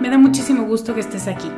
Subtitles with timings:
[0.00, 1.50] Me da muchísimo gusto que estés aquí.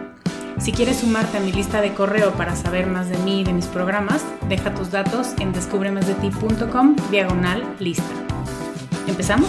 [0.59, 3.53] Si quieres sumarte a mi lista de correo para saber más de mí y de
[3.53, 8.03] mis programas, deja tus datos en descubremasdeti.com diagonal lista.
[9.07, 9.49] ¿Empezamos?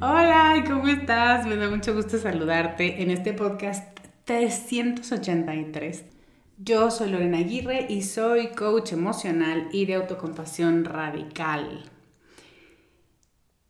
[0.00, 1.46] Hola, ¿cómo estás?
[1.46, 6.04] Me da mucho gusto saludarte en este podcast 383.
[6.58, 11.84] Yo soy Lorena Aguirre y soy coach emocional y de autocompasión radical.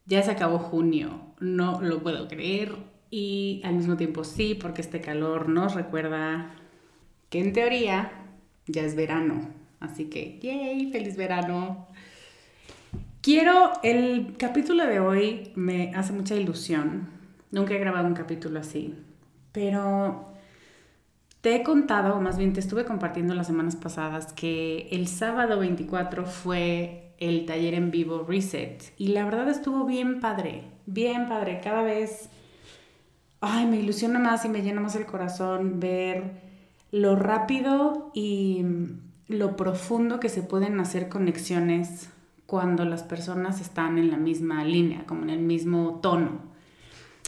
[0.09, 2.73] Ya se acabó junio, no lo puedo creer
[3.11, 6.51] y al mismo tiempo sí, porque este calor nos recuerda
[7.29, 8.11] que en teoría
[8.67, 9.51] ya es verano.
[9.81, 10.91] Así que, ¡yay!
[10.91, 11.87] ¡Feliz verano!
[13.21, 17.11] Quiero, el capítulo de hoy me hace mucha ilusión.
[17.51, 18.95] Nunca he grabado un capítulo así,
[19.53, 20.33] pero
[21.43, 25.59] te he contado, o más bien te estuve compartiendo las semanas pasadas, que el sábado
[25.59, 28.83] 24 fue el taller en vivo Reset.
[28.97, 31.61] Y la verdad estuvo bien padre, bien padre.
[31.63, 32.29] Cada vez,
[33.41, 36.49] ay, me ilusiona más y me llena más el corazón ver
[36.91, 38.65] lo rápido y
[39.27, 42.11] lo profundo que se pueden hacer conexiones
[42.47, 46.49] cuando las personas están en la misma línea, como en el mismo tono.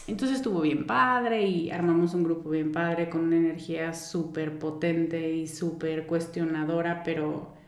[0.06, 5.34] Entonces estuvo bien padre y armamos un grupo bien padre con una energía súper potente
[5.34, 7.59] y súper cuestionadora, pero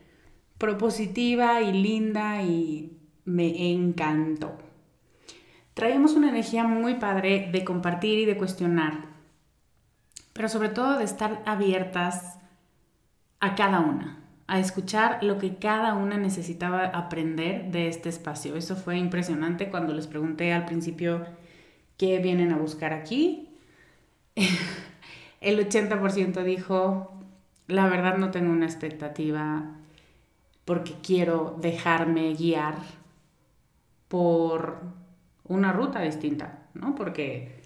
[0.63, 4.57] propositiva y linda y me encantó.
[5.73, 9.09] Traíamos una energía muy padre de compartir y de cuestionar,
[10.31, 12.39] pero sobre todo de estar abiertas
[13.41, 18.55] a cada una, a escuchar lo que cada una necesitaba aprender de este espacio.
[18.55, 21.25] Eso fue impresionante cuando les pregunté al principio
[21.97, 23.49] qué vienen a buscar aquí.
[25.41, 27.21] El 80% dijo,
[27.67, 29.82] la verdad no tengo una expectativa
[30.65, 32.75] porque quiero dejarme guiar
[34.07, 34.79] por
[35.45, 36.95] una ruta distinta, ¿no?
[36.95, 37.61] Porque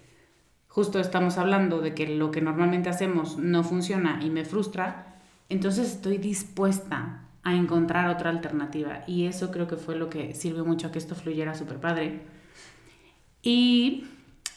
[0.66, 5.92] justo estamos hablando de que lo que normalmente hacemos no funciona y me frustra, entonces
[5.92, 10.88] estoy dispuesta a encontrar otra alternativa y eso creo que fue lo que sirvió mucho
[10.88, 12.20] a que esto fluyera súper padre.
[13.42, 14.06] Y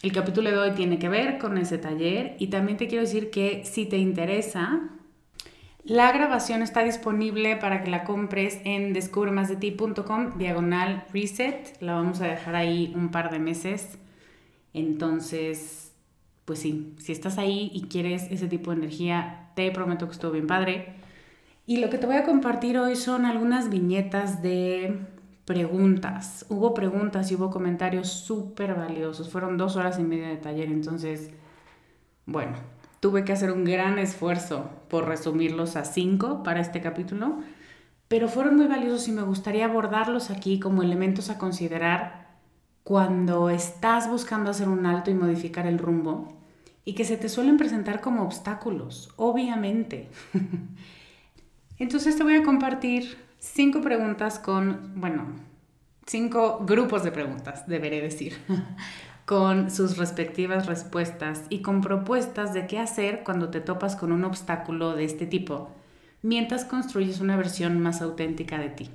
[0.02, 3.30] el capítulo de hoy tiene que ver con ese taller y también te quiero decir
[3.30, 4.90] que si te interesa,
[5.84, 11.82] la grabación está disponible para que la compres en descubremasdeti.com diagonal reset.
[11.82, 13.98] La vamos a dejar ahí un par de meses.
[14.74, 15.92] Entonces,
[16.46, 20.32] pues sí, si estás ahí y quieres ese tipo de energía, te prometo que estuvo
[20.32, 20.96] bien padre.
[21.66, 25.00] Y lo que te voy a compartir hoy son algunas viñetas de
[25.46, 26.46] preguntas.
[26.50, 29.30] Hubo preguntas y hubo comentarios súper valiosos.
[29.30, 31.32] Fueron dos horas y media de taller, entonces,
[32.26, 32.54] bueno,
[33.02, 37.40] tuve que hacer un gran esfuerzo por resumirlos a cinco para este capítulo,
[38.08, 42.38] pero fueron muy valiosos y me gustaría abordarlos aquí como elementos a considerar
[42.84, 46.38] cuando estás buscando hacer un alto y modificar el rumbo
[46.86, 50.10] y que se te suelen presentar como obstáculos, obviamente.
[51.80, 55.26] Entonces te voy a compartir cinco preguntas con, bueno,
[56.06, 58.38] cinco grupos de preguntas, deberé decir,
[59.32, 64.26] con sus respectivas respuestas y con propuestas de qué hacer cuando te topas con un
[64.26, 65.70] obstáculo de este tipo,
[66.22, 68.90] mientras construyes una versión más auténtica de ti.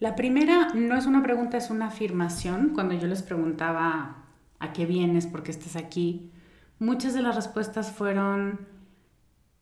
[0.00, 2.70] La primera no es una pregunta, es una afirmación.
[2.70, 4.24] Cuando yo les preguntaba
[4.60, 6.30] a qué vienes, por qué estás aquí,
[6.78, 8.60] muchas de las respuestas fueron,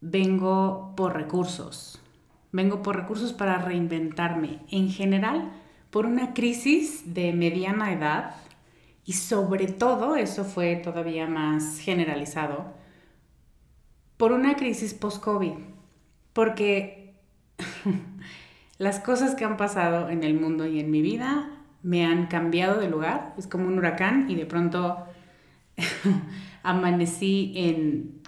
[0.01, 2.01] vengo por recursos,
[2.53, 5.51] vengo por recursos para reinventarme, en general
[5.91, 8.37] por una crisis de mediana edad
[9.05, 12.73] y sobre todo, eso fue todavía más generalizado,
[14.17, 15.53] por una crisis post-COVID,
[16.33, 17.15] porque
[18.79, 21.51] las cosas que han pasado en el mundo y en mi vida
[21.83, 25.05] me han cambiado de lugar, es como un huracán y de pronto
[26.63, 28.23] amanecí en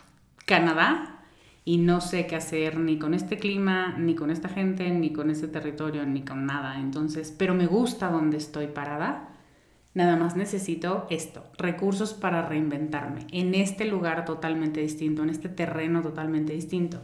[0.45, 1.17] Canadá
[1.65, 5.31] y no sé qué hacer ni con este clima, ni con esta gente, ni con
[5.31, 6.79] este territorio, ni con nada.
[6.79, 9.36] Entonces, pero me gusta donde estoy parada.
[9.97, 16.03] Nada más necesito esto, recursos para reinventarme en este lugar totalmente distinto, en este terreno
[16.03, 17.01] totalmente distinto.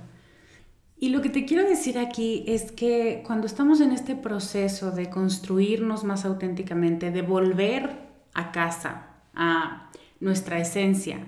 [0.98, 5.08] Y lo que te quiero decir aquí es que cuando estamos en este proceso de
[5.08, 7.96] construirnos más auténticamente, de volver
[8.34, 9.90] a casa, a
[10.20, 11.20] nuestra esencia,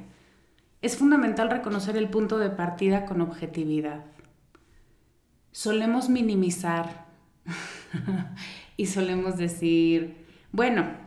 [0.82, 4.04] es fundamental reconocer el punto de partida con objetividad.
[5.50, 7.06] Solemos minimizar
[8.76, 11.03] y solemos decir, bueno,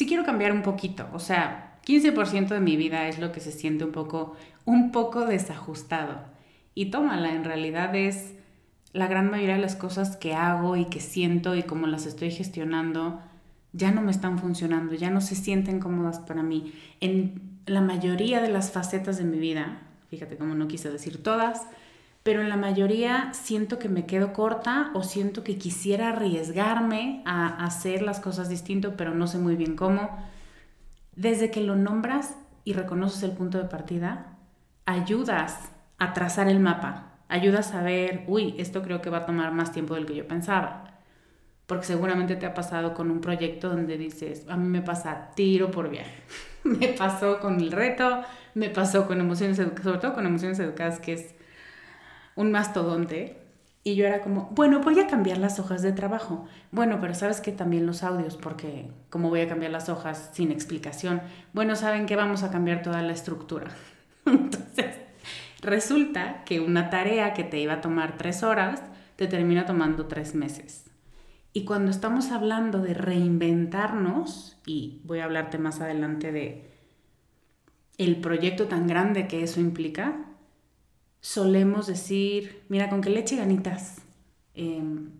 [0.00, 3.52] sí quiero cambiar un poquito, o sea, 15% de mi vida es lo que se
[3.52, 6.22] siente un poco, un poco desajustado.
[6.74, 8.32] Y tómala, en realidad es
[8.94, 12.30] la gran mayoría de las cosas que hago y que siento y cómo las estoy
[12.30, 13.20] gestionando
[13.74, 16.72] ya no me están funcionando, ya no se sienten cómodas para mí.
[17.00, 21.66] En la mayoría de las facetas de mi vida, fíjate cómo no quise decir todas,
[22.30, 27.64] pero en la mayoría siento que me quedo corta o siento que quisiera arriesgarme a
[27.64, 30.16] hacer las cosas distinto, pero no sé muy bien cómo.
[31.16, 34.36] Desde que lo nombras y reconoces el punto de partida,
[34.86, 39.50] ayudas a trazar el mapa, ayudas a ver, uy, esto creo que va a tomar
[39.50, 40.84] más tiempo del que yo pensaba.
[41.66, 45.72] Porque seguramente te ha pasado con un proyecto donde dices, a mí me pasa tiro
[45.72, 46.22] por viaje.
[46.62, 48.22] me pasó con el reto,
[48.54, 51.39] me pasó con emociones educadas, sobre todo con emociones educadas, que es
[52.40, 53.36] un mastodonte.
[53.82, 56.46] Y yo era como, bueno, voy a cambiar las hojas de trabajo.
[56.70, 60.50] Bueno, pero sabes que también los audios, porque ¿cómo voy a cambiar las hojas sin
[60.50, 61.22] explicación?
[61.52, 63.68] Bueno, saben que vamos a cambiar toda la estructura.
[64.26, 64.96] Entonces,
[65.62, 68.82] resulta que una tarea que te iba a tomar tres horas,
[69.16, 70.84] te termina tomando tres meses.
[71.52, 76.70] Y cuando estamos hablando de reinventarnos, y voy a hablarte más adelante de
[77.96, 80.29] el proyecto tan grande que eso implica,
[81.20, 84.02] solemos decir, mira, con que le eche ganitas
[84.54, 85.10] em,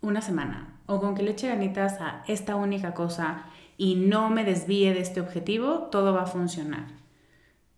[0.00, 3.44] una semana, o con que le eche ganitas a esta única cosa
[3.76, 6.88] y no me desvíe de este objetivo, todo va a funcionar.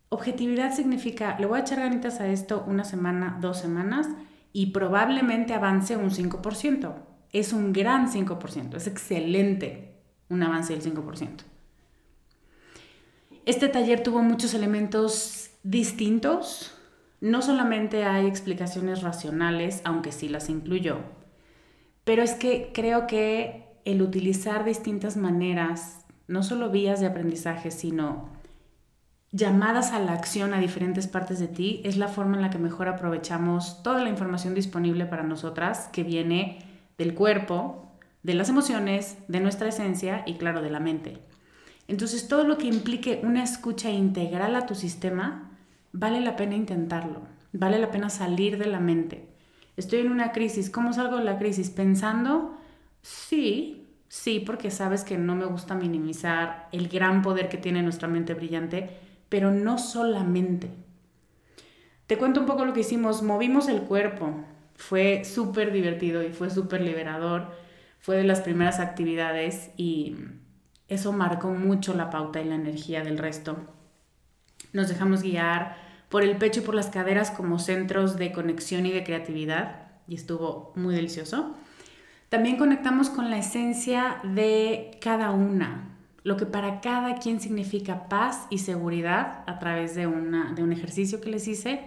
[0.08, 4.08] Objetividad significa, le voy a echar ganitas a esto una semana, dos semanas,
[4.52, 9.94] y probablemente avance un 5% es un gran 5%, es excelente
[10.28, 11.44] un avance del 5%.
[13.46, 16.76] Este taller tuvo muchos elementos distintos.
[17.20, 20.98] No solamente hay explicaciones racionales, aunque sí las incluyó,
[22.04, 28.28] pero es que creo que el utilizar distintas maneras, no solo vías de aprendizaje, sino
[29.32, 32.58] llamadas a la acción a diferentes partes de ti, es la forma en la que
[32.58, 36.58] mejor aprovechamos toda la información disponible para nosotras que viene
[36.98, 41.18] del cuerpo, de las emociones, de nuestra esencia y claro, de la mente.
[41.86, 45.49] Entonces todo lo que implique una escucha integral a tu sistema,
[45.92, 49.28] vale la pena intentarlo, vale la pena salir de la mente.
[49.76, 51.70] Estoy en una crisis, ¿cómo salgo de la crisis?
[51.70, 52.56] Pensando,
[53.02, 58.08] sí, sí, porque sabes que no me gusta minimizar el gran poder que tiene nuestra
[58.08, 58.90] mente brillante,
[59.28, 60.70] pero no solamente.
[62.06, 64.34] Te cuento un poco lo que hicimos, movimos el cuerpo,
[64.74, 67.48] fue súper divertido y fue súper liberador.
[68.00, 70.16] Fue de las primeras actividades y
[70.88, 73.58] eso marcó mucho la pauta y la energía del resto.
[74.72, 75.76] Nos dejamos guiar
[76.08, 80.16] por el pecho y por las caderas como centros de conexión y de creatividad y
[80.16, 81.54] estuvo muy delicioso.
[82.28, 85.88] También conectamos con la esencia de cada una,
[86.22, 90.72] lo que para cada quien significa paz y seguridad a través de, una, de un
[90.72, 91.80] ejercicio que les hice,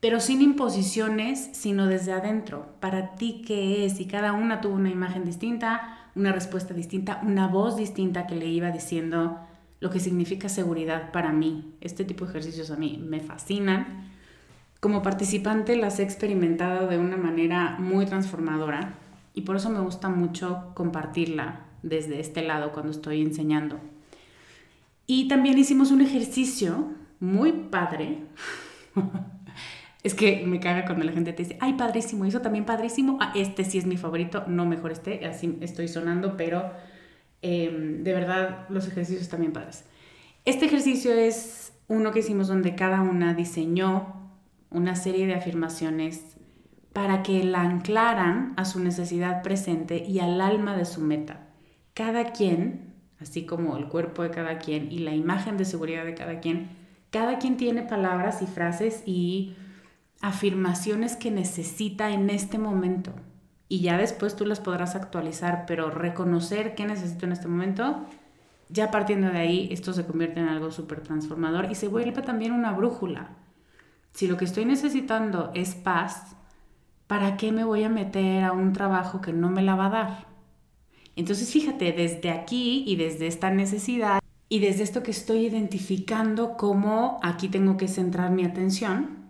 [0.00, 2.74] pero sin imposiciones, sino desde adentro.
[2.80, 4.00] Para ti, ¿qué es?
[4.00, 8.46] Y cada una tuvo una imagen distinta, una respuesta distinta, una voz distinta que le
[8.46, 9.38] iba diciendo
[9.82, 11.74] lo que significa seguridad para mí.
[11.80, 14.12] Este tipo de ejercicios a mí me fascinan.
[14.78, 18.94] Como participante las he experimentado de una manera muy transformadora
[19.34, 23.80] y por eso me gusta mucho compartirla desde este lado cuando estoy enseñando.
[25.08, 28.18] Y también hicimos un ejercicio muy padre.
[30.04, 33.18] es que me caga cuando la gente te dice, ay, padrísimo, eso también padrísimo.
[33.20, 36.70] Ah, este sí es mi favorito, no mejor este, así estoy sonando, pero
[37.42, 39.84] Em, de verdad, los ejercicios también padres.
[40.44, 44.30] Este ejercicio es uno que hicimos donde cada una diseñó
[44.70, 46.36] una serie de afirmaciones
[46.92, 51.48] para que la anclaran a su necesidad presente y al alma de su meta.
[51.94, 56.14] Cada quien, así como el cuerpo de cada quien y la imagen de seguridad de
[56.14, 56.70] cada quien,
[57.10, 59.56] cada quien tiene palabras y frases y
[60.20, 63.12] afirmaciones que necesita en este momento
[63.72, 68.04] y ya después tú las podrás actualizar, pero reconocer qué necesito en este momento,
[68.68, 72.52] ya partiendo de ahí, esto se convierte en algo súper transformador y se vuelve también
[72.52, 73.30] una brújula.
[74.12, 76.36] Si lo que estoy necesitando es paz,
[77.06, 79.90] ¿para qué me voy a meter a un trabajo que no me la va a
[79.90, 80.26] dar?
[81.16, 87.20] Entonces fíjate, desde aquí y desde esta necesidad y desde esto que estoy identificando cómo
[87.22, 89.21] aquí tengo que centrar mi atención,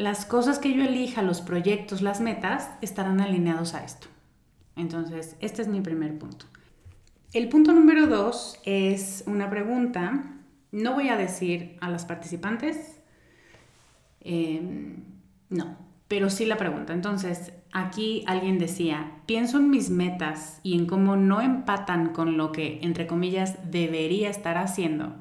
[0.00, 4.06] las cosas que yo elija, los proyectos, las metas, estarán alineados a esto.
[4.74, 6.46] Entonces, este es mi primer punto.
[7.34, 10.38] El punto número dos es una pregunta.
[10.72, 12.98] No voy a decir a las participantes,
[14.20, 15.04] em,
[15.50, 15.76] no,
[16.08, 16.94] pero sí la pregunta.
[16.94, 22.52] Entonces, aquí alguien decía, pienso en mis metas y en cómo no empatan con lo
[22.52, 25.14] que, entre comillas, debería estar haciendo.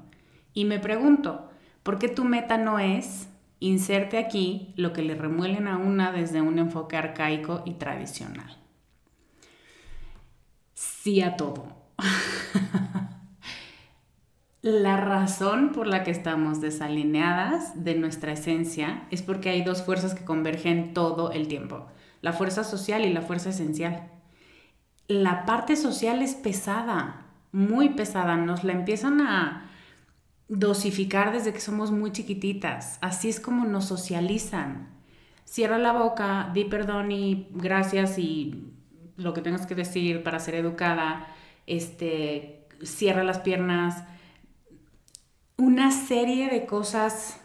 [0.54, 1.50] Y me pregunto,
[1.84, 3.29] ¿por qué tu meta no es
[3.60, 8.58] inserte aquí lo que le remuelen a una desde un enfoque arcaico y tradicional.
[10.74, 11.68] Sí a todo.
[14.62, 20.16] la razón por la que estamos desalineadas de nuestra esencia es porque hay dos fuerzas
[20.16, 21.88] que convergen todo el tiempo,
[22.22, 24.10] la fuerza social y la fuerza esencial.
[25.08, 29.69] La parte social es pesada, muy pesada, nos la empiezan a,
[30.50, 32.98] dosificar desde que somos muy chiquititas.
[33.01, 34.89] Así es como nos socializan.
[35.46, 38.65] Cierra la boca, di perdón y gracias y
[39.15, 41.27] lo que tengas que decir para ser educada.
[41.68, 44.03] Este, cierra las piernas.
[45.58, 47.39] Una serie de cosas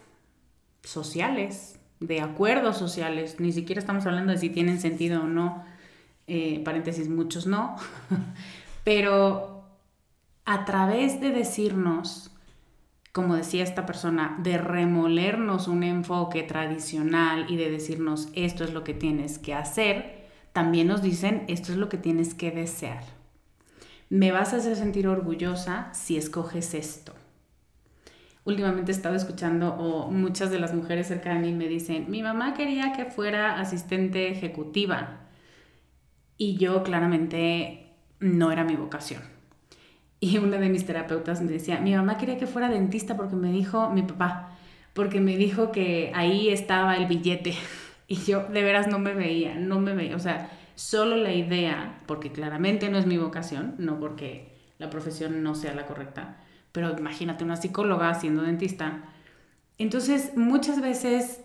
[0.83, 3.37] sociales, de acuerdos sociales.
[3.39, 5.65] Ni siquiera estamos hablando de si tienen sentido o no.
[6.27, 7.77] Eh, paréntesis, muchos no.
[8.85, 9.67] Pero
[10.47, 12.34] a través de decirnos
[13.15, 18.83] como decía esta persona, de remolernos un enfoque tradicional y de decirnos esto es lo
[18.83, 23.05] que tienes que hacer, también nos dicen esto es lo que tienes que desear.
[24.11, 27.15] Me vas a hacer sentir orgullosa si escoges esto.
[28.43, 32.21] Últimamente he estado escuchando o muchas de las mujeres cerca de mí me dicen, mi
[32.21, 35.21] mamá quería que fuera asistente ejecutiva
[36.37, 39.34] y yo claramente no era mi vocación
[40.25, 43.53] y una de mis terapeutas me decía, mi mamá quería que fuera dentista porque me
[43.53, 44.57] dijo, mi papá,
[44.95, 47.55] porque me dijo que ahí estaba el billete.
[48.07, 50.15] Y yo de veras no me veía, no me veía.
[50.15, 55.43] O sea, solo la idea, porque claramente no es mi vocación, no porque la profesión
[55.43, 56.37] no sea la correcta,
[56.71, 59.05] pero imagínate una psicóloga siendo dentista.
[59.79, 61.41] Entonces, muchas veces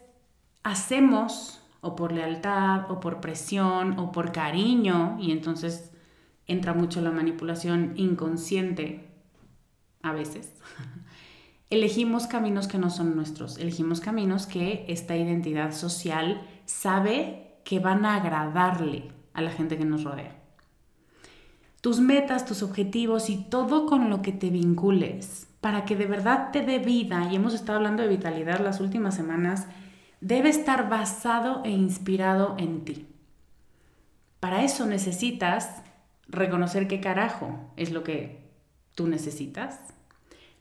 [0.63, 5.93] hacemos, o por lealtad, o por presión, o por cariño, y entonces
[6.49, 9.09] entra mucho la manipulación inconsciente
[10.01, 10.53] a veces.
[11.69, 18.05] elegimos caminos que no son nuestros, elegimos caminos que esta identidad social sabe que van
[18.05, 20.35] a agradarle a la gente que nos rodea.
[21.81, 26.51] Tus metas, tus objetivos y todo con lo que te vincules para que de verdad
[26.51, 29.67] te dé vida, y hemos estado hablando de vitalidad las últimas semanas,
[30.21, 33.07] debe estar basado e inspirado en ti.
[34.39, 35.83] Para eso necesitas
[36.29, 38.49] reconocer qué carajo es lo que
[38.95, 39.79] tú necesitas,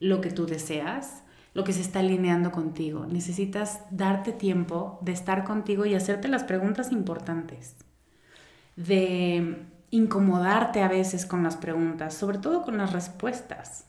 [0.00, 1.22] lo que tú deseas,
[1.54, 3.06] lo que se está alineando contigo.
[3.06, 7.76] Necesitas darte tiempo de estar contigo y hacerte las preguntas importantes,
[8.76, 13.86] de incomodarte a veces con las preguntas, sobre todo con las respuestas.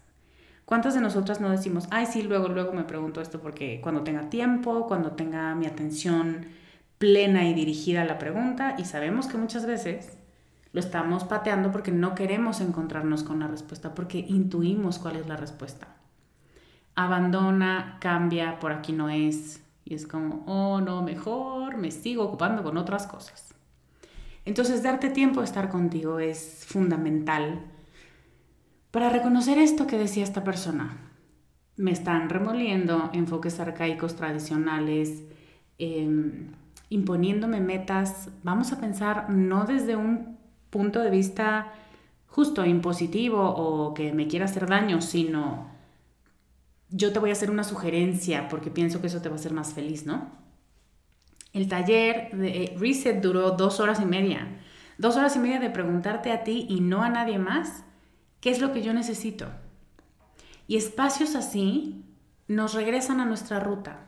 [0.65, 4.29] ¿Cuántas de nosotras no decimos, ay, sí, luego, luego me pregunto esto porque cuando tenga
[4.29, 6.45] tiempo, cuando tenga mi atención
[7.00, 10.18] plena y dirigida a la pregunta, y sabemos que muchas veces
[10.71, 15.35] lo estamos pateando porque no queremos encontrarnos con la respuesta, porque intuimos cuál es la
[15.35, 15.88] respuesta.
[16.95, 19.63] Abandona, cambia, por aquí no es.
[19.83, 23.55] Y es como, oh, no, mejor me sigo ocupando con otras cosas.
[24.45, 27.65] Entonces, darte tiempo de estar contigo es fundamental
[28.91, 30.97] para reconocer esto que decía esta persona.
[31.77, 35.23] Me están remoliendo enfoques arcaicos tradicionales,
[35.77, 36.47] em,
[36.89, 38.29] imponiéndome metas.
[38.43, 40.38] Vamos a pensar no desde un
[40.69, 41.73] punto de vista
[42.27, 45.67] justo impositivo o que me quiera hacer daño, sino
[46.89, 49.53] yo te voy a hacer una sugerencia porque pienso que eso te va a hacer
[49.53, 50.31] más feliz, ¿no?
[51.53, 54.59] El taller de eh, Reset duró dos horas y media.
[54.97, 57.83] Dos horas y media de preguntarte a ti y no a nadie más
[58.41, 59.47] qué es lo que yo necesito.
[60.67, 62.05] Y espacios así
[62.47, 64.05] nos regresan a nuestra ruta.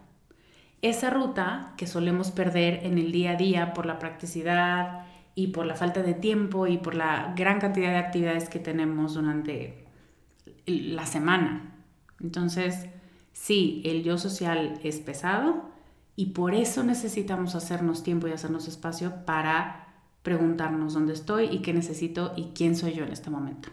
[0.82, 5.66] Esa ruta que solemos perder en el día a día por la practicidad, y por
[5.66, 9.86] la falta de tiempo y por la gran cantidad de actividades que tenemos durante
[10.66, 11.76] la semana.
[12.20, 12.88] Entonces,
[13.34, 15.70] sí, el yo social es pesado
[16.16, 19.88] y por eso necesitamos hacernos tiempo y hacernos espacio para
[20.24, 23.70] preguntarnos dónde estoy y qué necesito y quién soy yo en este momento.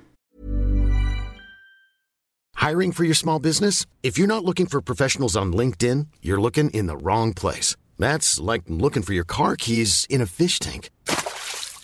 [2.56, 3.86] Hiring for your small business?
[4.02, 7.76] If you're not looking for professionals on LinkedIn, you're looking in the wrong place.
[7.98, 10.90] That's like looking for your car keys in a fish tank.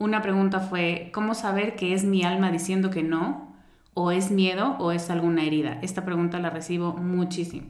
[0.00, 3.54] Una pregunta fue, ¿cómo saber que es mi alma diciendo que no?
[3.92, 5.78] ¿O es miedo o es alguna herida?
[5.82, 7.66] Esta pregunta la recibo muchísimo.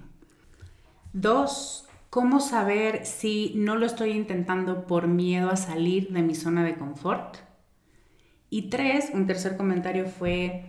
[1.13, 6.63] Dos, ¿cómo saber si no lo estoy intentando por miedo a salir de mi zona
[6.63, 7.39] de confort?
[8.49, 10.67] Y tres, un tercer comentario fue,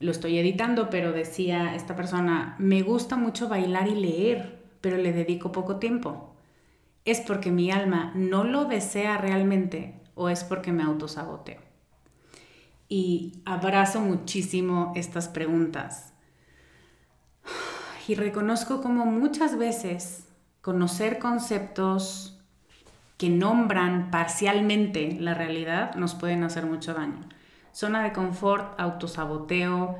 [0.00, 5.14] lo estoy editando, pero decía esta persona, me gusta mucho bailar y leer, pero le
[5.14, 6.36] dedico poco tiempo.
[7.06, 11.62] ¿Es porque mi alma no lo desea realmente o es porque me autosaboteo?
[12.90, 16.12] Y abrazo muchísimo estas preguntas.
[18.06, 20.26] Y reconozco como muchas veces
[20.60, 22.38] conocer conceptos
[23.16, 27.26] que nombran parcialmente la realidad nos pueden hacer mucho daño.
[27.72, 29.96] Zona de confort, autosaboteo,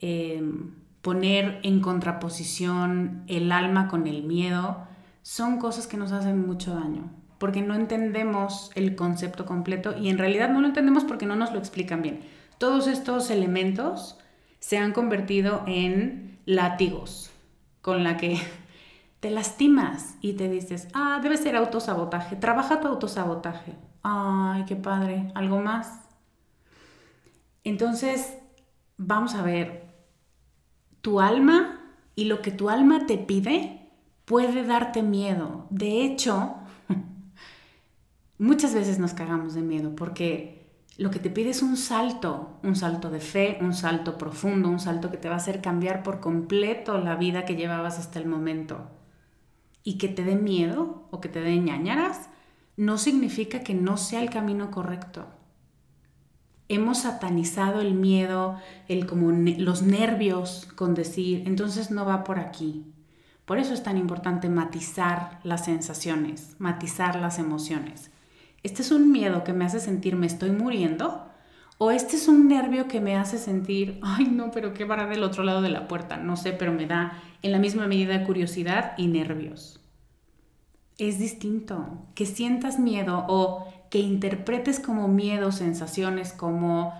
[0.00, 4.88] em, poner en contraposición el alma con el miedo,
[5.22, 10.18] son cosas que nos hacen mucho daño porque no entendemos el concepto completo y en
[10.18, 12.20] realidad no lo entendemos porque no nos lo explican bien.
[12.58, 14.18] Todos estos elementos
[14.58, 17.30] se han convertido en látigos
[17.80, 18.38] con la que
[19.20, 23.72] te lastimas y te dices, ah, debe ser autosabotaje, trabaja tu autosabotaje.
[24.02, 25.98] Ay, qué padre, algo más.
[27.64, 28.36] Entonces,
[28.98, 29.86] vamos a ver,
[31.00, 31.80] tu alma
[32.14, 33.88] y lo que tu alma te pide
[34.26, 35.66] puede darte miedo.
[35.70, 36.59] De hecho,
[38.40, 42.74] muchas veces nos cagamos de miedo porque lo que te pide es un salto, un
[42.74, 46.20] salto de fe, un salto profundo, un salto que te va a hacer cambiar por
[46.20, 48.90] completo la vida que llevabas hasta el momento.
[49.82, 52.28] Y que te dé miedo o que te dé ñañaras
[52.76, 55.26] no significa que no sea el camino correcto.
[56.68, 58.56] Hemos satanizado el miedo,
[58.88, 62.86] el como los nervios con decir, entonces no va por aquí.
[63.44, 68.10] Por eso es tan importante matizar las sensaciones, matizar las emociones.
[68.62, 71.26] ¿Este es un miedo que me hace sentir me estoy muriendo?
[71.78, 75.22] ¿O este es un nervio que me hace sentir, ay no, pero qué va del
[75.22, 76.18] otro lado de la puerta?
[76.18, 79.80] No sé, pero me da en la misma medida curiosidad y nervios.
[80.98, 82.06] Es distinto.
[82.14, 86.92] Que sientas miedo o que interpretes como miedo sensaciones como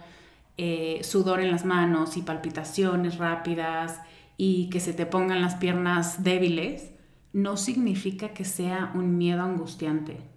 [0.56, 4.00] eh, sudor en las manos y palpitaciones rápidas
[4.38, 6.90] y que se te pongan las piernas débiles,
[7.34, 10.29] no significa que sea un miedo angustiante.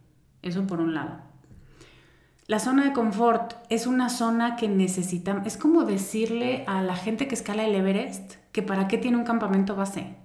[0.44, 1.18] Eso por un lado.
[2.46, 7.28] La zona de confort es una zona que necesitamos, es como decirle a la gente
[7.28, 10.18] que escala el Everest que para qué tiene un campamento base.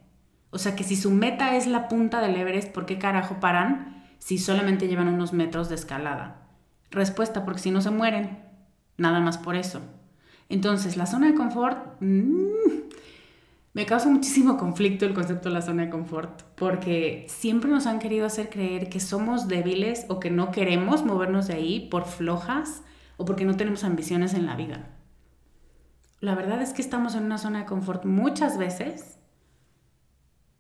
[0.51, 4.05] O sea que si su meta es la punta del Everest, ¿por qué carajo paran
[4.19, 6.49] si solamente llevan unos metros de escalada?
[6.91, 8.43] Respuesta, porque si no se mueren,
[8.97, 9.81] nada más por eso.
[10.49, 12.88] Entonces, la zona de confort, mm,
[13.79, 18.01] Me causa muchísimo conflicto el concepto de la zona de confort, porque siempre nos han
[18.01, 22.83] querido hacer creer que somos débiles o que no queremos movernos de ahí por flojas
[23.19, 24.89] o porque no tenemos ambiciones en la vida.
[26.19, 29.21] La verdad es que estamos en una zona de confort muchas veces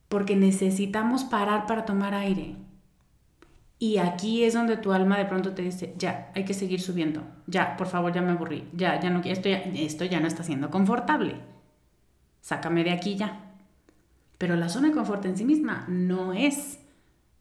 [0.08, 2.54] porque necesitamos parar para tomar aire.
[3.80, 7.24] Y aquí es donde tu alma de pronto te dice, ya, hay que seguir subiendo.
[7.48, 8.68] Ya, por favor, ya me aburrí.
[8.74, 11.57] Ya, ya no esto ya, esto ya no está siendo confortable
[12.40, 13.54] sácame de aquí ya.
[14.38, 16.78] Pero la zona de confort en sí misma no es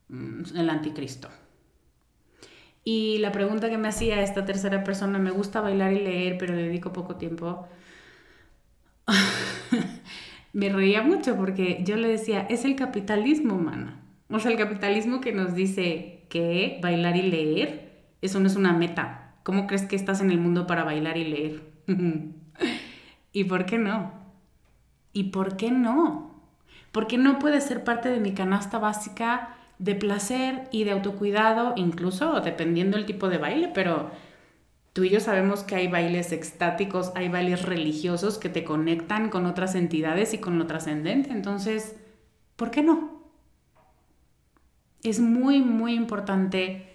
[0.09, 1.29] mm, el anticristo.
[2.83, 6.55] Y la pregunta que me hacía esta tercera persona, me gusta bailar y leer, pero
[6.55, 7.67] le dedico poco tiempo,
[10.53, 13.91] me reía mucho porque yo le decía, es el capitalismo, humano.
[14.29, 18.73] O sea, el capitalismo que nos dice que bailar y leer, eso no es una
[18.73, 19.35] meta.
[19.43, 21.61] ¿Cómo crees que estás en el mundo para bailar y leer?
[23.33, 24.11] ¿Y por qué no?
[25.17, 26.29] ¿Y por qué no?
[26.91, 32.39] Porque no puede ser parte de mi canasta básica de placer y de autocuidado, incluso
[32.41, 34.11] dependiendo del tipo de baile, pero
[34.93, 39.47] tú y yo sabemos que hay bailes extáticos, hay bailes religiosos que te conectan con
[39.47, 41.31] otras entidades y con lo trascendente.
[41.31, 41.95] Entonces,
[42.55, 43.23] ¿por qué no?
[45.01, 46.93] Es muy, muy importante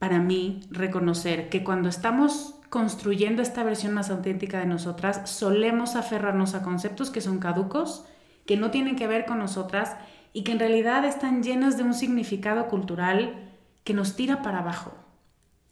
[0.00, 6.54] para mí reconocer que cuando estamos construyendo esta versión más auténtica de nosotras, solemos aferrarnos
[6.54, 8.06] a conceptos que son caducos,
[8.46, 9.96] que no tienen que ver con nosotras
[10.32, 13.50] y que en realidad están llenas de un significado cultural
[13.82, 14.94] que nos tira para abajo.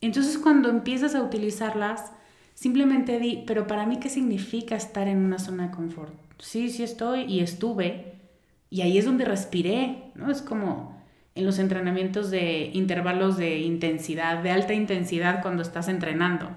[0.00, 2.12] Entonces cuando empiezas a utilizarlas,
[2.54, 6.14] simplemente di, pero para mí, ¿qué significa estar en una zona de confort?
[6.40, 8.16] Sí, sí estoy y estuve,
[8.70, 10.32] y ahí es donde respiré, ¿no?
[10.32, 11.00] Es como
[11.36, 16.50] en los entrenamientos de intervalos de intensidad, de alta intensidad cuando estás entrenando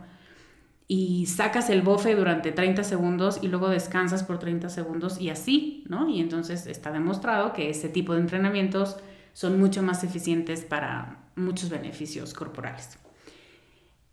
[0.88, 5.86] y sacas el bofe durante 30 segundos y luego descansas por 30 segundos y así,
[5.88, 6.10] ¿no?
[6.10, 8.98] Y entonces está demostrado que ese tipo de entrenamientos
[9.34, 13.00] son mucho más eficientes para muchos beneficios corporales.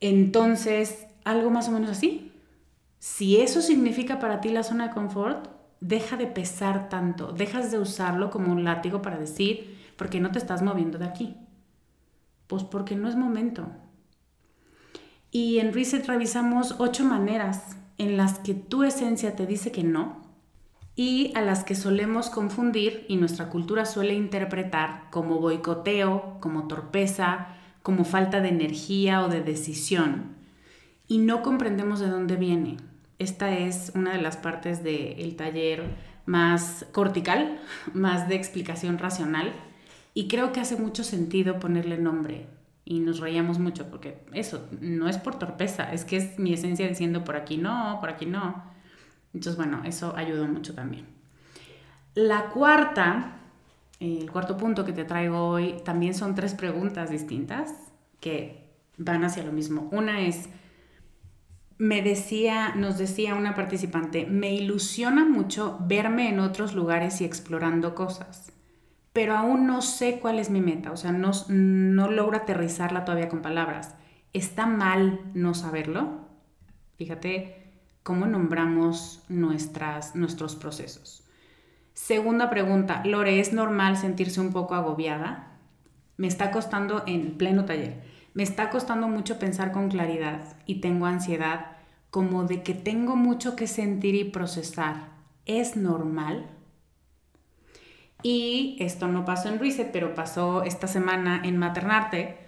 [0.01, 2.33] Entonces, algo más o menos así.
[2.99, 5.49] Si eso significa para ti la zona de confort,
[5.81, 10.33] deja de pesar tanto, dejas de usarlo como un látigo para decir, ¿por qué no
[10.33, 11.37] te estás moviendo de aquí?
[12.47, 13.69] Pues porque no es momento,
[15.31, 20.29] y en Reset revisamos ocho maneras en las que tu esencia te dice que no
[20.97, 27.49] y a las que solemos confundir y nuestra cultura suele interpretar como boicoteo, como torpeza,
[27.83, 30.35] como falta de energía o de decisión.
[31.07, 32.79] Y no comprendemos de dónde viene.
[33.21, 35.85] Esta es una de las partes del taller
[36.27, 37.61] más cortical,
[37.95, 39.53] más de explicación racional.
[40.15, 42.47] Y creo que hace mucho sentido ponerle nombre
[42.91, 46.89] y nos reíamos mucho porque eso no es por torpeza, es que es mi esencia
[46.89, 48.65] diciendo por aquí no, por aquí no.
[49.35, 51.05] Entonces, bueno, eso ayudó mucho también.
[52.15, 53.41] La cuarta,
[54.01, 57.75] el cuarto punto que te traigo hoy, también son tres preguntas distintas
[58.21, 59.91] que van hacia lo mismo.
[59.93, 60.49] Una es,
[61.77, 67.95] me decía, nos decía una participante, me ilusiona mucho verme en otros lugares y explorando
[67.95, 68.51] cosas
[69.13, 73.29] pero aún no sé cuál es mi meta, o sea, no, no logro aterrizarla todavía
[73.29, 73.95] con palabras.
[74.33, 76.29] ¿Está mal no saberlo?
[76.97, 81.25] Fíjate cómo nombramos nuestras, nuestros procesos.
[81.95, 85.59] Segunda pregunta, Lore, ¿es normal sentirse un poco agobiada?
[86.17, 88.03] Me está costando en pleno taller,
[88.35, 91.73] me está costando mucho pensar con claridad y tengo ansiedad
[92.11, 95.09] como de que tengo mucho que sentir y procesar.
[95.45, 96.47] ¿Es normal?
[98.23, 102.39] Y esto no pasó en Reset, pero pasó esta semana en Maternarte.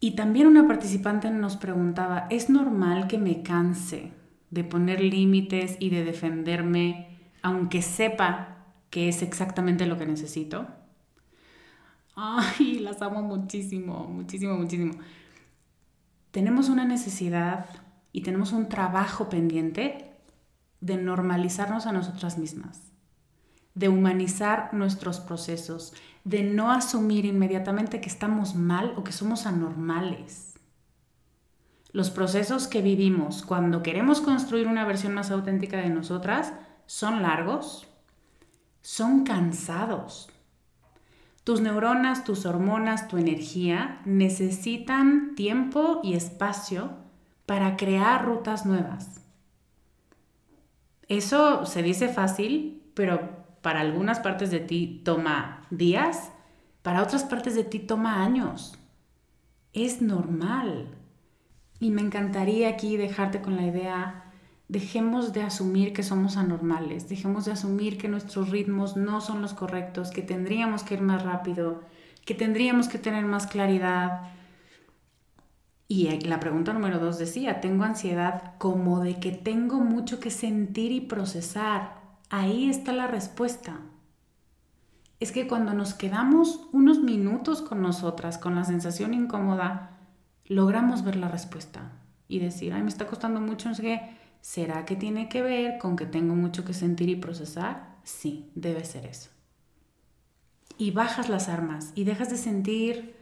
[0.00, 4.12] Y también una participante nos preguntaba, ¿es normal que me canse
[4.50, 10.66] de poner límites y de defenderme, aunque sepa que es exactamente lo que necesito?
[12.16, 14.94] Ay, las amo muchísimo, muchísimo, muchísimo.
[16.30, 17.66] Tenemos una necesidad
[18.12, 20.12] y tenemos un trabajo pendiente
[20.80, 22.90] de normalizarnos a nosotras mismas
[23.74, 30.54] de humanizar nuestros procesos, de no asumir inmediatamente que estamos mal o que somos anormales.
[31.92, 36.52] Los procesos que vivimos cuando queremos construir una versión más auténtica de nosotras
[36.86, 37.88] son largos,
[38.82, 40.30] son cansados.
[41.42, 46.92] Tus neuronas, tus hormonas, tu energía necesitan tiempo y espacio
[47.46, 49.20] para crear rutas nuevas.
[51.08, 56.30] Eso se dice fácil, pero para algunas partes de ti toma días,
[56.82, 58.78] para otras partes de ti toma años.
[59.72, 60.88] Es normal.
[61.78, 64.30] Y me encantaría aquí dejarte con la idea
[64.70, 69.52] Dejemos de asumir que somos anormales, dejemos de asumir que nuestros ritmos no son los
[69.52, 71.82] correctos, que tendríamos que ir más rápido,
[72.24, 74.30] que tendríamos que tener más claridad.
[75.88, 80.92] Y la pregunta número dos decía, tengo ansiedad como de que tengo mucho que sentir
[80.92, 81.99] y procesar.
[82.30, 83.80] Ahí está la respuesta.
[85.18, 89.98] Es que cuando nos quedamos unos minutos con nosotras, con la sensación incómoda,
[90.46, 91.92] logramos ver la respuesta
[92.28, 95.78] y decir, ay, me está costando mucho, no sé qué ¿Será que tiene que ver
[95.78, 97.96] con que tengo mucho que sentir y procesar?
[98.04, 99.30] Sí, debe ser eso.
[100.78, 103.16] Y bajas las armas y dejas de sentir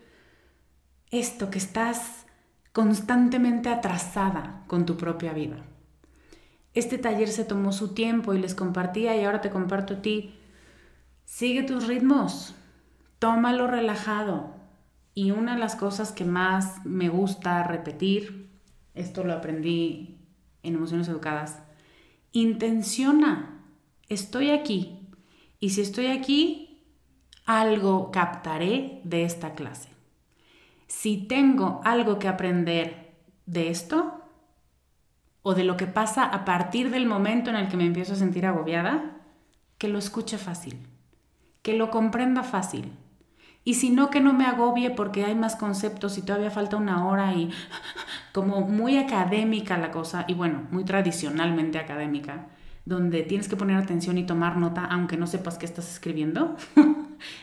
[1.10, 2.26] esto que estás
[2.72, 5.64] constantemente atrasada con tu propia vida.
[6.74, 10.34] Este taller se tomó su tiempo y les compartía y ahora te comparto a ti.
[11.24, 12.54] Sigue tus ritmos,
[13.18, 14.54] tómalo relajado.
[15.14, 18.50] Y una de las cosas que más me gusta repetir,
[18.94, 20.18] esto lo aprendí
[20.62, 21.58] en emociones educadas.
[22.32, 23.64] Intenciona,
[24.08, 25.08] estoy aquí.
[25.60, 26.84] Y si estoy aquí,
[27.44, 29.88] algo captaré de esta clase.
[30.86, 33.14] Si tengo algo que aprender
[33.46, 34.17] de esto,
[35.42, 38.16] o de lo que pasa a partir del momento en el que me empiezo a
[38.16, 39.16] sentir agobiada,
[39.78, 40.78] que lo escuche fácil,
[41.62, 42.92] que lo comprenda fácil.
[43.64, 47.06] Y si no, que no me agobie porque hay más conceptos y todavía falta una
[47.06, 47.50] hora y
[48.32, 52.46] como muy académica la cosa, y bueno, muy tradicionalmente académica,
[52.84, 56.56] donde tienes que poner atención y tomar nota aunque no sepas qué estás escribiendo.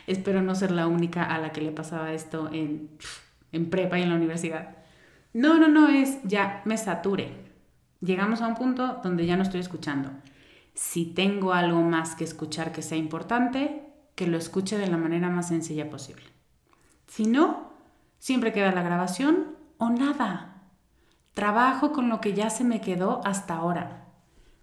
[0.07, 2.89] Espero no ser la única a la que le pasaba esto en,
[3.51, 4.77] en prepa y en la universidad.
[5.33, 7.44] No, no, no, es ya me sature.
[8.05, 10.11] Llegamos a un punto donde ya no estoy escuchando.
[10.75, 13.81] Si tengo algo más que escuchar que sea importante,
[14.13, 16.25] que lo escuche de la manera más sencilla posible.
[17.07, 17.73] Si no,
[18.19, 20.69] siempre queda la grabación o nada.
[21.33, 24.05] Trabajo con lo que ya se me quedó hasta ahora.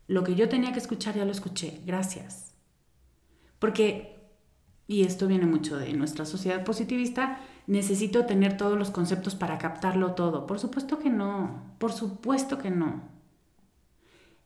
[0.06, 1.80] Lo que yo tenía que escuchar ya lo escuché.
[1.84, 2.54] Gracias.
[3.58, 4.20] Porque,
[4.86, 10.12] y esto viene mucho de nuestra sociedad positivista, necesito tener todos los conceptos para captarlo
[10.12, 10.46] todo.
[10.46, 11.74] Por supuesto que no.
[11.78, 13.10] Por supuesto que no.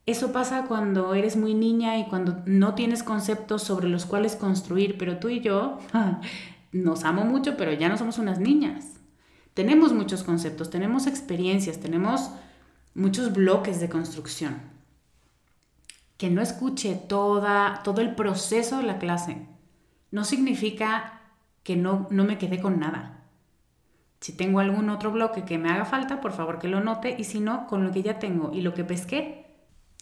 [0.07, 4.97] Eso pasa cuando eres muy niña y cuando no tienes conceptos sobre los cuales construir,
[4.97, 5.77] pero tú y yo
[6.71, 8.97] nos amo mucho, pero ya no somos unas niñas
[9.57, 12.29] tenemos muchos conceptos, tenemos experiencias, tenemos
[12.93, 14.61] muchos bloques de construcción.
[16.17, 19.47] Que no escuche toda, todo el proceso de la clase
[20.11, 21.21] no significa
[21.63, 23.23] que no, no me quedé con nada.
[24.21, 27.23] Si tengo algún otro bloque que me haga falta, por favor que lo note y
[27.23, 29.46] si no, con lo que ya tengo y lo que pesqué,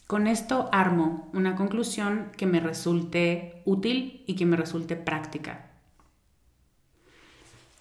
[0.07, 5.71] con esto armo una conclusión que me resulte útil y que me resulte práctica.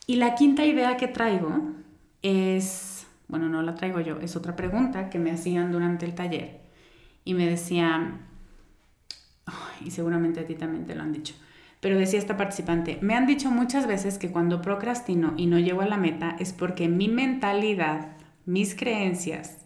[0.07, 1.73] Y la quinta idea que traigo
[2.23, 6.61] es, bueno, no la traigo yo, es otra pregunta que me hacían durante el taller.
[7.25, 8.21] Y me decían,
[9.83, 11.35] y seguramente a ti también te lo han dicho,
[11.81, 15.83] pero decía esta participante, me han dicho muchas veces que cuando procrastino y no llego
[15.83, 19.59] a la meta es porque mi mentalidad, mis creencias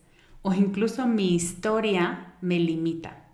[0.42, 3.24] o incluso mi historia me limita.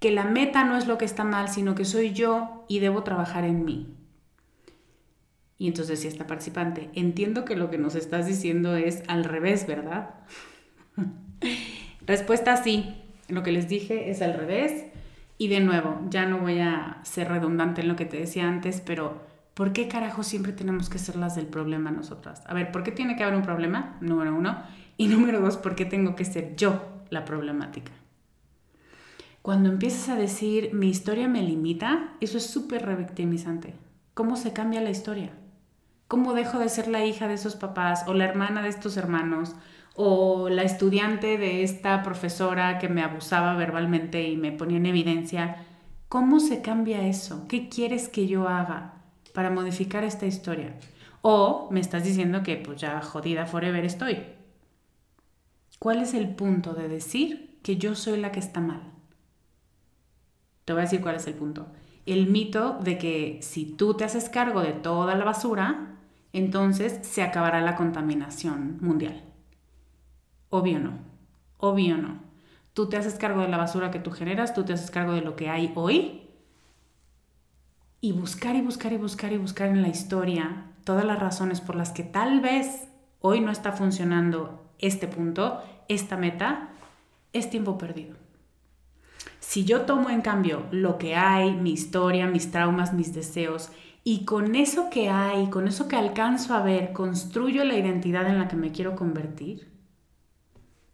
[0.00, 3.02] Que la meta no es lo que está mal, sino que soy yo y debo
[3.02, 3.94] trabajar en mí.
[5.56, 9.66] Y entonces decía esta participante, entiendo que lo que nos estás diciendo es al revés,
[9.66, 10.10] ¿verdad?
[12.06, 12.94] Respuesta sí,
[13.28, 14.86] lo que les dije es al revés.
[15.38, 18.80] Y de nuevo, ya no voy a ser redundante en lo que te decía antes,
[18.80, 19.22] pero
[19.54, 22.42] ¿por qué carajo siempre tenemos que ser las del problema nosotras?
[22.46, 23.96] A ver, ¿por qué tiene que haber un problema?
[24.00, 24.62] Número uno.
[24.96, 27.92] Y número dos, ¿por qué tengo que ser yo la problemática?
[29.44, 33.74] Cuando empiezas a decir mi historia me limita, eso es súper revictimizante.
[34.14, 35.32] ¿Cómo se cambia la historia?
[36.08, 39.54] ¿Cómo dejo de ser la hija de esos papás o la hermana de estos hermanos
[39.96, 45.56] o la estudiante de esta profesora que me abusaba verbalmente y me ponía en evidencia?
[46.08, 47.46] ¿Cómo se cambia eso?
[47.48, 48.94] ¿Qué quieres que yo haga
[49.32, 50.76] para modificar esta historia?
[51.20, 54.18] O me estás diciendo que pues ya jodida forever estoy.
[55.84, 58.80] ¿Cuál es el punto de decir que yo soy la que está mal?
[60.64, 61.66] Te voy a decir cuál es el punto.
[62.06, 65.98] El mito de que si tú te haces cargo de toda la basura,
[66.32, 69.24] entonces se acabará la contaminación mundial.
[70.48, 71.00] Obvio no,
[71.58, 72.18] obvio no.
[72.72, 75.20] Tú te haces cargo de la basura que tú generas, tú te haces cargo de
[75.20, 76.30] lo que hay hoy
[78.00, 81.76] y buscar y buscar y buscar y buscar en la historia todas las razones por
[81.76, 82.88] las que tal vez
[83.20, 86.70] hoy no está funcionando este punto, esta meta,
[87.32, 88.16] es tiempo perdido.
[89.40, 93.70] Si yo tomo en cambio lo que hay, mi historia, mis traumas, mis deseos,
[94.02, 98.38] y con eso que hay, con eso que alcanzo a ver, construyo la identidad en
[98.38, 99.72] la que me quiero convertir.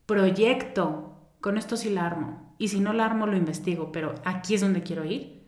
[0.07, 2.55] Proyecto con esto sí la armo.
[2.59, 5.43] Y si no la armo, lo investigo, pero aquí es donde quiero ir.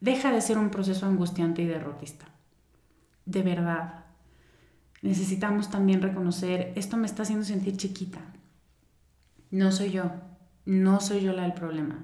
[0.00, 2.26] Deja de ser un proceso angustiante y derrotista.
[3.24, 4.04] De verdad.
[5.02, 8.20] Necesitamos también reconocer, esto me está haciendo sentir chiquita.
[9.52, 10.10] No soy yo.
[10.64, 12.00] No soy yo la del problema.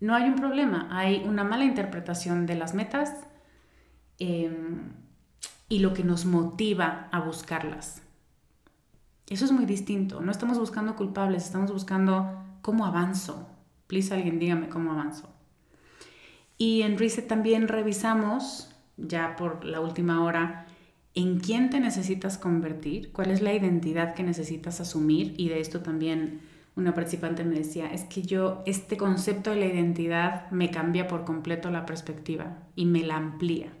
[0.00, 3.12] No hay un problema, hay una mala interpretación de las metas
[4.18, 4.92] em,
[5.68, 8.02] y lo que nos motiva a buscarlas.
[9.28, 10.20] Eso es muy distinto.
[10.20, 13.48] No estamos buscando culpables, estamos buscando cómo avanzo.
[13.86, 15.28] Please, alguien dígame cómo avanzo.
[16.56, 20.66] Y en Reset también revisamos, ya por la última hora,
[21.14, 25.34] en quién te necesitas convertir, cuál es la identidad que necesitas asumir.
[25.36, 26.40] Y de esto también
[26.76, 31.24] una participante me decía, es que yo, este concepto de la identidad me cambia por
[31.24, 33.72] completo la perspectiva y me la amplía.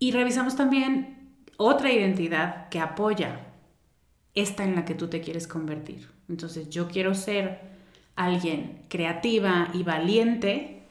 [0.00, 3.46] Y revisamos también otra identidad que apoya
[4.34, 6.08] esta en la que tú te quieres convertir.
[6.28, 7.60] Entonces yo quiero ser
[8.16, 10.82] alguien creativa y valiente,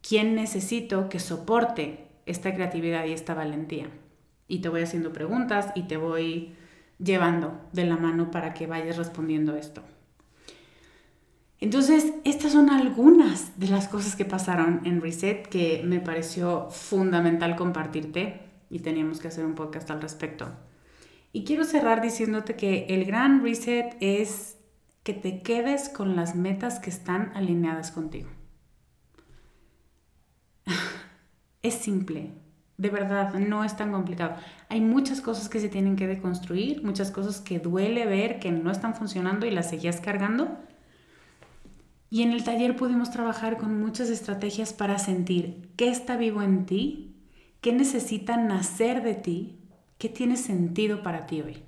[0.00, 3.88] ¿quién necesito que soporte esta creatividad y esta valentía?
[4.48, 6.54] Y te voy haciendo preguntas y te voy
[6.98, 9.82] llevando de la mano para que vayas respondiendo esto.
[11.58, 17.56] Entonces, estas son algunas de las cosas que pasaron en Reset que me pareció fundamental
[17.56, 20.50] compartirte y teníamos que hacer un podcast al respecto.
[21.32, 24.56] Y quiero cerrar diciéndote que el gran reset es
[25.02, 28.30] que te quedes con las metas que están alineadas contigo.
[31.62, 32.32] es simple,
[32.78, 34.36] de verdad, no es tan complicado.
[34.68, 38.70] Hay muchas cosas que se tienen que deconstruir, muchas cosas que duele ver que no
[38.70, 40.58] están funcionando y las seguías cargando.
[42.10, 46.66] Y en el taller pudimos trabajar con muchas estrategias para sentir qué está vivo en
[46.66, 47.16] ti,
[47.60, 49.56] qué necesita nacer de ti
[49.98, 51.62] ¿Qué tiene sentido para ti hoy?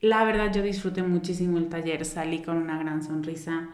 [0.00, 3.70] La verdad yo disfruté muchísimo el taller, salí con una gran sonrisa,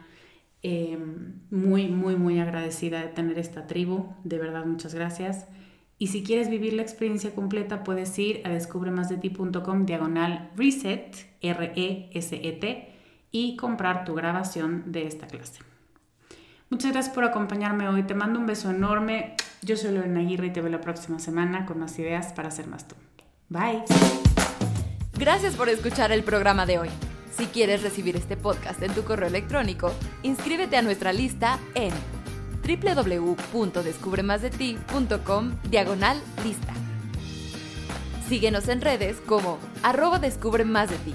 [0.63, 5.47] em, muy, muy, muy agradecida de tener esta tribu, de verdad muchas gracias.
[5.99, 12.93] Y si quieres vivir la experiencia completa, puedes ir a descubremasdeti.com diagonal reset, R-E-S-E-T,
[13.33, 15.61] y comprar tu grabación de esta clase.
[16.71, 18.03] Muchas gracias por acompañarme hoy.
[18.05, 19.35] Te mando un beso enorme.
[19.63, 22.69] Yo soy Lorena Aguirre y te veo la próxima semana con más ideas para ser
[22.69, 22.95] más tú.
[23.49, 23.83] Bye.
[25.19, 26.89] Gracias por escuchar el programa de hoy.
[27.39, 29.93] Si quieres recibir este podcast en tu correo electrónico,
[30.25, 31.93] inscríbete a nuestra lista en
[32.67, 36.75] www.descubremasdeti.com diagonal lista.
[38.29, 41.15] Síguenos en redes como arroba descubre de ti.